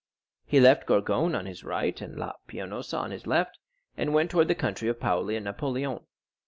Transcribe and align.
He 0.47 0.59
left 0.59 0.87
Gorgone 0.87 1.35
on 1.37 1.45
his 1.45 1.63
right 1.63 2.01
and 2.01 2.15
La 2.17 2.33
Pianosa 2.47 2.97
on 2.97 3.11
his 3.11 3.27
left, 3.27 3.59
and 3.95 4.15
went 4.15 4.31
towards 4.31 4.47
the 4.47 4.55
country 4.55 4.89
of 4.89 4.99
Paoli 4.99 5.35
and 5.35 5.45
Napoleon. 5.45 5.99